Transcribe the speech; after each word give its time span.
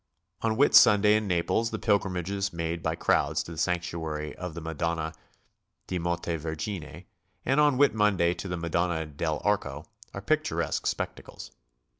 On 0.41 0.57
Whitsunday 0.57 1.15
in 1.15 1.27
Naples 1.27 1.69
the 1.69 1.77
pilgrimages 1.77 2.51
made 2.51 2.81
by 2.81 2.95
crowds 2.95 3.43
to 3.43 3.51
the 3.51 3.57
sanctuary 3.59 4.35
of 4.35 4.55
the 4.55 4.59
Madonna 4.59 5.13
di 5.85 5.99
Monte 5.99 6.37
Vergine, 6.37 7.05
and 7.45 7.59
on 7.59 7.77
Whitmonday 7.77 8.33
to 8.39 8.47
the 8.47 8.57
Madonna 8.57 9.05
del 9.05 9.39
Arco, 9.45 9.85
are 10.11 10.21
picturesque 10.21 10.87
spectacles. 10.87 11.51